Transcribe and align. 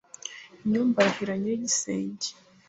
inyumba 0.63 0.97
arahira 1.01 1.33
nyiri 1.41 1.55
igisenge 1.59 2.27